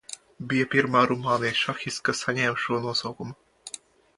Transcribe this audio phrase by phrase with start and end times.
[0.53, 3.39] Bija pirmā Rumānijas šahiste, kas saņēmusi šo nosaukumu.